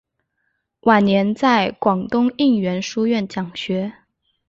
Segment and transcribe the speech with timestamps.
[0.79, 3.93] 晚年在广东应元书院讲学。